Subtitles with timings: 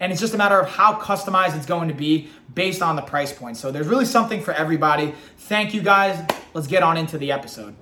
[0.00, 3.02] and it's just a matter of how customized it's going to be based on the
[3.02, 3.56] price point.
[3.56, 5.14] So there's really something for everybody.
[5.38, 6.24] Thank you guys.
[6.54, 7.74] Let's get on into the episode.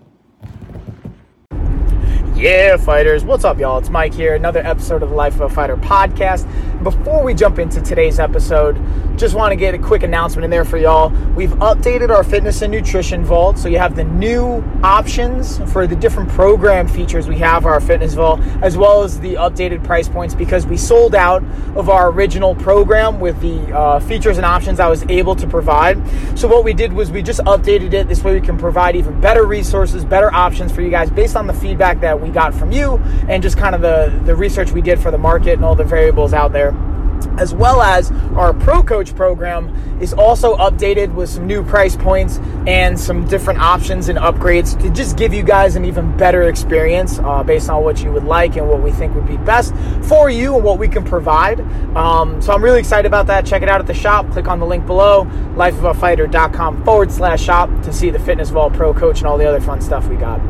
[2.36, 3.24] Yeah, fighters.
[3.24, 3.78] What's up, y'all?
[3.78, 4.34] It's Mike here.
[4.34, 6.44] Another episode of the Life of a Fighter podcast.
[6.82, 8.78] Before we jump into today's episode,
[9.16, 11.10] just want to get a quick announcement in there for y'all.
[11.34, 15.96] We've updated our fitness and nutrition vault, so you have the new options for the
[15.96, 20.34] different program features we have our fitness vault, as well as the updated price points
[20.34, 21.42] because we sold out
[21.74, 25.96] of our original program with the uh, features and options I was able to provide.
[26.36, 28.08] So what we did was we just updated it.
[28.08, 31.46] This way we can provide even better resources, better options for you guys based on
[31.46, 32.96] the feedback that we got from you
[33.28, 35.84] and just kind of the, the research we did for the market and all the
[35.84, 36.73] variables out there
[37.38, 42.38] as well as our Pro Coach program is also updated with some new price points
[42.66, 47.18] and some different options and upgrades to just give you guys an even better experience
[47.20, 50.28] uh, based on what you would like and what we think would be best for
[50.30, 51.60] you and what we can provide.
[51.96, 53.46] Um, so I'm really excited about that.
[53.46, 54.30] Check it out at the shop.
[54.32, 58.92] Click on the link below, lifeofafighter.com forward slash shop to see the Fitness Vault Pro
[58.92, 60.40] Coach and all the other fun stuff we got.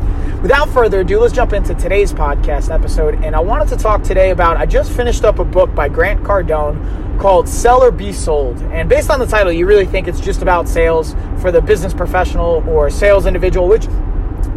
[0.41, 3.15] Without further ado, let's jump into today's podcast episode.
[3.23, 6.23] And I wanted to talk today about, I just finished up a book by Grant
[6.23, 6.74] Cardone
[7.19, 8.61] called Sell or Be Sold.
[8.63, 11.93] And based on the title, you really think it's just about sales for the business
[11.93, 13.85] professional or sales individual, which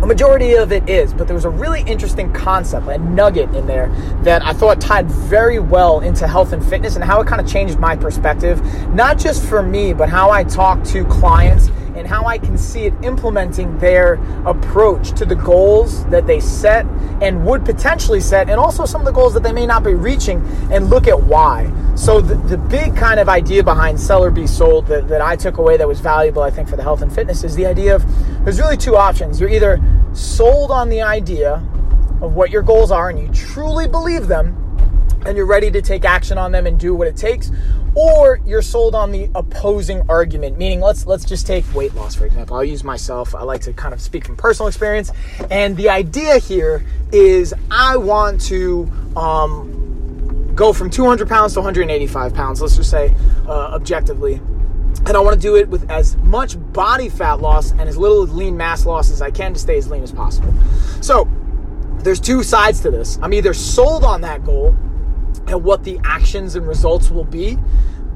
[0.02, 3.66] a majority of it is, but there was a really interesting concept, a nugget in
[3.66, 3.88] there
[4.22, 7.48] that I thought tied very well into health and fitness and how it kind of
[7.48, 8.62] changed my perspective,
[8.94, 12.84] not just for me, but how I talk to clients and how I can see
[12.84, 14.14] it implementing their
[14.46, 16.86] approach to the goals that they set
[17.20, 19.94] and would potentially set, and also some of the goals that they may not be
[19.94, 21.70] reaching, and look at why.
[21.96, 25.34] So, the, the big kind of idea behind Sell or Be Sold that, that I
[25.34, 27.96] took away that was valuable, I think, for the health and fitness is the idea
[27.96, 28.04] of
[28.44, 29.40] there's really two options.
[29.40, 29.80] You're either
[30.12, 31.54] sold on the idea
[32.22, 34.54] of what your goals are and you truly believe them,
[35.26, 37.50] and you're ready to take action on them and do what it takes,
[37.94, 42.26] or you're sold on the opposing argument meaning let's let's just take weight loss for
[42.26, 45.10] example i'll use myself i like to kind of speak from personal experience
[45.50, 52.34] and the idea here is i want to um, go from 200 pounds to 185
[52.34, 53.14] pounds let's just say
[53.46, 54.40] uh, objectively
[55.06, 58.22] and I want to do it with as much body fat loss and as little
[58.22, 60.52] lean mass loss as I can to stay as lean as possible.
[61.00, 61.28] So,
[61.98, 63.18] there's two sides to this.
[63.22, 64.76] I'm either sold on that goal
[65.48, 67.58] and what the actions and results will be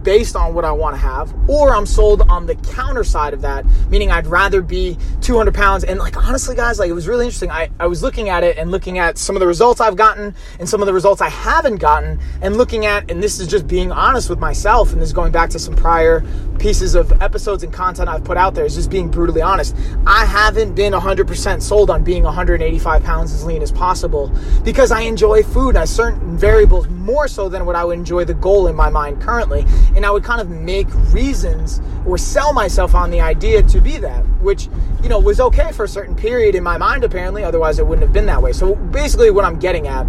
[0.02, 3.40] based on what I want to have, or I'm sold on the counter side of
[3.42, 5.84] that, meaning I'd rather be 200 pounds.
[5.84, 7.50] And like, honestly, guys, like it was really interesting.
[7.50, 10.34] I, I was looking at it and looking at some of the results I've gotten
[10.58, 13.66] and some of the results I haven't gotten, and looking at, and this is just
[13.66, 16.24] being honest with myself, and this is going back to some prior
[16.58, 19.74] pieces of episodes and content I've put out there, is just being brutally honest.
[20.06, 24.32] I haven't been 100% sold on being 185 pounds as lean as possible
[24.64, 28.34] because I enjoy food as certain variables more so than what I would enjoy the
[28.34, 29.64] goal in my mind currently
[29.94, 33.98] and I would kind of make reasons or sell myself on the idea to be
[33.98, 34.68] that, which,
[35.02, 38.02] you know, was okay for a certain period in my mind, apparently, otherwise it wouldn't
[38.02, 38.52] have been that way.
[38.52, 40.06] So basically, what I'm getting at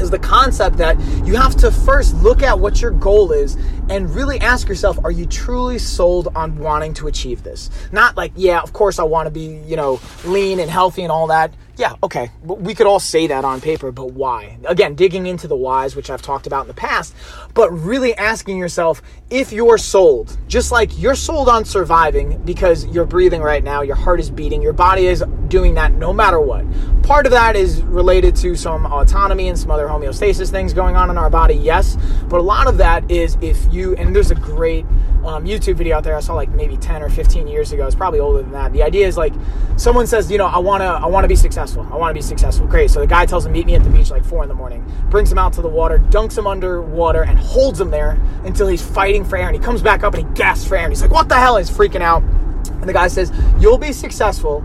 [0.00, 3.56] is the concept that you have to first look at what your goal is
[3.88, 7.70] and really ask yourself are you truly sold on wanting to achieve this?
[7.92, 11.12] Not like yeah of course i want to be you know lean and healthy and
[11.12, 12.30] all that yeah, okay.
[12.42, 14.56] We could all say that on paper, but why?
[14.64, 17.14] Again, digging into the whys, which I've talked about in the past,
[17.52, 23.04] but really asking yourself if you're sold, just like you're sold on surviving because you're
[23.04, 26.64] breathing right now, your heart is beating, your body is doing that no matter what.
[27.02, 31.10] Part of that is related to some autonomy and some other homeostasis things going on
[31.10, 31.96] in our body, yes,
[32.28, 34.84] but a lot of that is if you, and there's a great
[35.24, 37.96] um, YouTube video out there I saw like maybe 10 or 15 years ago, it's
[37.96, 38.72] probably older than that.
[38.72, 39.32] The idea is like
[39.76, 41.86] someone says, you know, I wanna, I wanna be successful.
[41.90, 42.66] I want to be successful.
[42.66, 42.90] Great.
[42.90, 44.84] So the guy tells him, meet me at the beach like four in the morning,
[45.10, 48.84] brings him out to the water, dunks him underwater, and holds him there until he's
[48.84, 49.48] fighting for air.
[49.48, 50.84] And he comes back up and he gasps for air.
[50.84, 51.56] And he's like, what the hell?
[51.56, 52.22] He's freaking out.
[52.22, 54.64] And the guy says, you'll be successful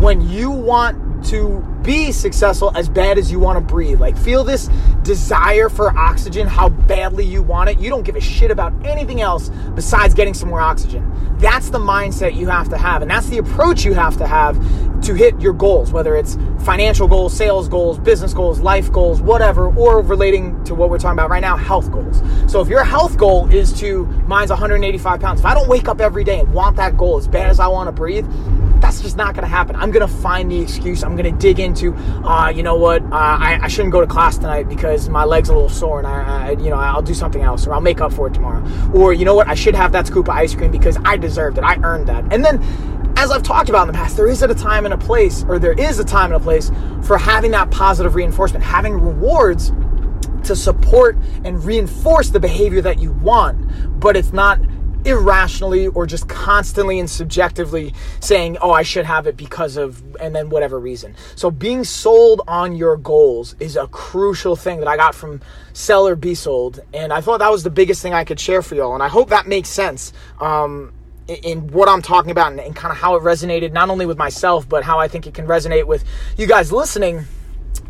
[0.00, 4.00] when you want to be successful as bad as you want to breathe.
[4.00, 4.68] Like, feel this
[5.02, 7.78] desire for oxygen, how badly you want it.
[7.78, 11.10] You don't give a shit about anything else besides getting some more oxygen.
[11.38, 14.58] That's the mindset you have to have, and that's the approach you have to have
[15.02, 19.74] to hit your goals, whether it's financial goals, sales goals, business goals, life goals, whatever,
[19.74, 22.22] or relating to what we're talking about right now, health goals.
[22.46, 26.00] So if your health goal is to, mine's 185 pounds, if I don't wake up
[26.00, 28.26] every day and want that goal as bad as I want to breathe,
[28.80, 29.76] that's just not going to happen.
[29.76, 31.04] I'm going to find the excuse.
[31.04, 31.94] I'm going to dig into,
[32.24, 35.48] uh, you know what, uh, I, I, shouldn't go to class tonight because my leg's
[35.48, 38.00] a little sore and I, I, you know, I'll do something else or I'll make
[38.00, 38.64] up for it tomorrow.
[38.94, 41.58] Or, you know what, I should have that scoop of ice cream because I deserved
[41.58, 41.64] it.
[41.64, 42.32] I earned that.
[42.32, 42.62] And then,
[43.16, 45.58] as I've talked about in the past, there is a time and a place, or
[45.58, 46.70] there is a time and a place
[47.02, 49.72] for having that positive reinforcement, having rewards
[50.44, 54.58] to support and reinforce the behavior that you want, but it's not
[55.04, 60.34] irrationally or just constantly and subjectively saying, oh, I should have it because of, and
[60.34, 61.14] then whatever reason.
[61.36, 65.40] So being sold on your goals is a crucial thing that I got from
[65.72, 66.80] Sell or Be Sold.
[66.92, 68.94] And I thought that was the biggest thing I could share for y'all.
[68.94, 70.12] And I hope that makes sense.
[70.40, 70.92] Um,
[71.28, 74.18] in what I'm talking about and, and kind of how it resonated not only with
[74.18, 76.02] myself, but how I think it can resonate with
[76.36, 77.24] you guys listening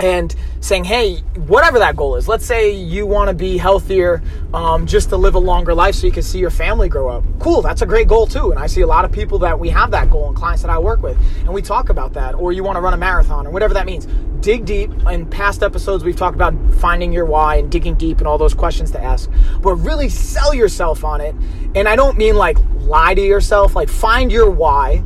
[0.00, 1.16] and saying, hey,
[1.46, 4.22] whatever that goal is, let's say you want to be healthier
[4.54, 7.24] um, just to live a longer life so you can see your family grow up.
[7.38, 8.50] Cool, that's a great goal too.
[8.50, 10.70] And I see a lot of people that we have that goal and clients that
[10.70, 12.34] I work with, and we talk about that.
[12.34, 14.06] Or you want to run a marathon or whatever that means.
[14.40, 14.90] Dig deep.
[15.06, 18.54] In past episodes, we've talked about finding your why and digging deep and all those
[18.54, 19.30] questions to ask,
[19.60, 21.34] but really sell yourself on it.
[21.74, 25.04] And I don't mean like lie to yourself, like find your why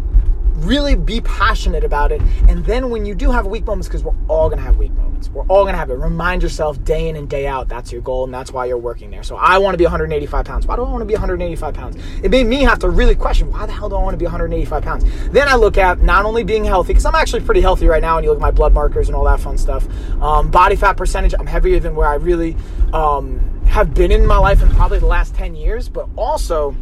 [0.57, 2.21] really be passionate about it.
[2.49, 5.29] And then when you do have weak moments, because we're all to have weak moments,
[5.29, 5.95] we're all to have it.
[5.95, 9.11] Remind yourself day in and day out that's your goal and that's why you're working
[9.11, 9.23] there.
[9.23, 10.67] So I want to be 185 pounds.
[10.67, 11.97] Why do I want to be 185 pounds?
[12.23, 14.25] It made me have to really question why the hell do I want to be
[14.25, 15.05] 185 pounds?
[15.31, 18.17] Then I look at not only being healthy, because I'm actually pretty healthy right now,
[18.17, 19.87] and you look at my blood markers and all that fun stuff.
[20.21, 22.57] Um, body fat percentage, I'm heavier than where I really
[22.93, 26.77] um, have been in my life in probably the last 10 years, but also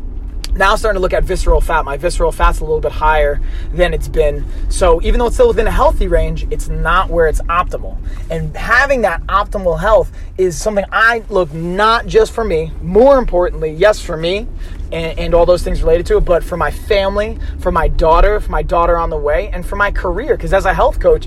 [0.54, 1.84] now I'm starting to look at visceral fat.
[1.84, 3.40] My visceral fat's a little bit higher
[3.72, 4.44] than it's been.
[4.68, 7.96] So even though it's still within a healthy range, it's not where it's optimal.
[8.30, 13.72] And having that optimal health is something I look not just for me, more importantly,
[13.72, 14.46] yes, for me
[14.92, 18.38] and, and all those things related to it, but for my family, for my daughter,
[18.38, 20.36] for my daughter on the way, and for my career.
[20.36, 21.26] Because as a health coach,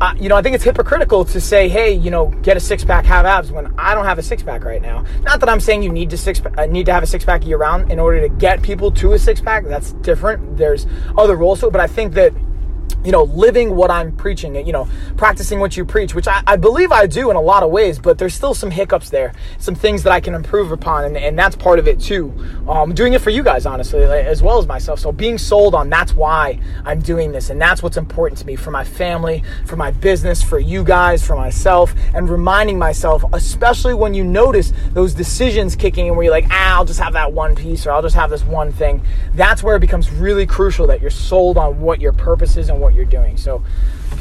[0.00, 2.84] uh, you know, I think it's hypocritical to say, hey, you know, get a six
[2.84, 5.04] pack, have abs when I don't have a six pack right now.
[5.22, 7.46] Not that I'm saying you need to six uh, need to have a six pack
[7.46, 9.64] year round in order to get people to a six pack.
[9.64, 10.56] That's different.
[10.56, 10.86] There's
[11.16, 12.32] other roles to it, but I think that
[13.04, 16.42] you know, living what I'm preaching, and you know, practicing what you preach, which I,
[16.46, 19.32] I, believe I do in a lot of ways, but there's still some hiccups there,
[19.58, 22.32] some things that I can improve upon, and, and that's part of it too.
[22.68, 25.00] Um, doing it for you guys, honestly, as well as myself.
[25.00, 28.56] So being sold on that's why I'm doing this, and that's what's important to me
[28.56, 33.94] for my family, for my business, for you guys, for myself, and reminding myself, especially
[33.94, 37.32] when you notice those decisions kicking in where you're like, ah, I'll just have that
[37.32, 39.02] one piece or I'll just have this one thing.
[39.34, 42.80] That's where it becomes really crucial that you're sold on what your purpose is and
[42.80, 43.36] what you're doing.
[43.36, 43.62] So,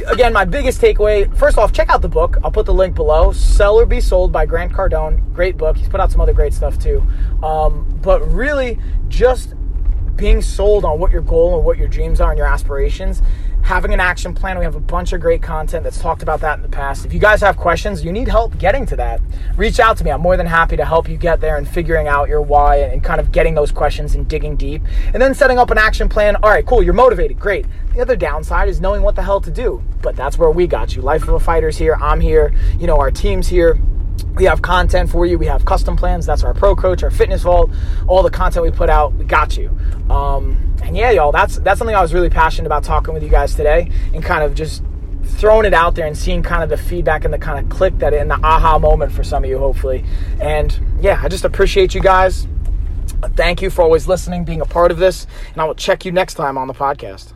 [0.08, 2.38] again, my biggest takeaway first off, check out the book.
[2.44, 5.34] I'll put the link below Sell or Be Sold by Grant Cardone.
[5.34, 5.78] Great book.
[5.78, 7.04] He's put out some other great stuff too.
[7.42, 9.54] Um, but really, just
[10.16, 13.22] being sold on what your goal and what your dreams are and your aspirations
[13.64, 14.60] having an action plan.
[14.60, 17.06] We have a bunch of great content that's talked about that in the past.
[17.06, 19.22] If you guys have questions, you need help getting to that,
[19.56, 20.12] reach out to me.
[20.12, 23.02] I'm more than happy to help you get there and figuring out your why and
[23.02, 24.82] kind of getting those questions and digging deep.
[25.14, 26.36] And then setting up an action plan.
[26.38, 27.40] All right, cool, you're motivated.
[27.40, 27.66] Great.
[27.94, 29.82] The other downside is knowing what the hell to do.
[30.02, 31.02] But that's where we got you.
[31.02, 31.96] Life of a Fighter's here.
[32.02, 32.54] I'm here.
[32.78, 33.80] You know, our team's here
[34.36, 35.38] we have content for you.
[35.38, 36.26] We have custom plans.
[36.26, 37.70] That's our pro coach, our fitness vault,
[38.08, 39.14] all the content we put out.
[39.14, 39.70] We got you.
[40.10, 43.30] Um, and yeah, y'all, that's that's something I was really passionate about talking with you
[43.30, 44.84] guys today, and kind of just
[45.24, 47.98] throwing it out there and seeing kind of the feedback and the kind of click
[48.00, 50.04] that in the aha moment for some of you, hopefully.
[50.42, 52.48] And yeah, I just appreciate you guys.
[53.36, 56.12] Thank you for always listening, being a part of this, and I will check you
[56.12, 57.34] next time on the podcast.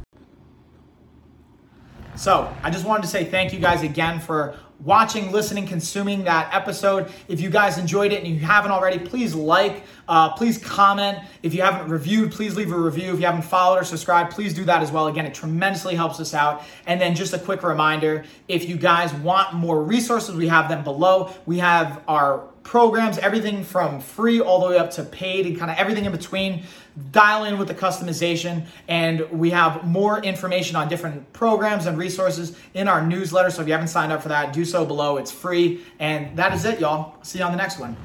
[2.15, 6.53] So, I just wanted to say thank you guys again for watching, listening, consuming that
[6.53, 7.11] episode.
[7.27, 11.19] If you guys enjoyed it and you haven't already, please like, uh, please comment.
[11.43, 13.13] If you haven't reviewed, please leave a review.
[13.13, 15.07] If you haven't followed or subscribed, please do that as well.
[15.07, 16.63] Again, it tremendously helps us out.
[16.85, 20.83] And then just a quick reminder if you guys want more resources, we have them
[20.83, 21.33] below.
[21.45, 25.71] We have our programs, everything from free all the way up to paid and kind
[25.71, 26.63] of everything in between.
[27.11, 32.57] Dial in with the customization, and we have more information on different programs and resources
[32.73, 33.51] in our newsletter.
[33.51, 35.17] So if you haven't signed up for that, so below.
[35.17, 35.83] It's free.
[35.99, 37.15] And that is it, y'all.
[37.23, 37.97] See you on the next one.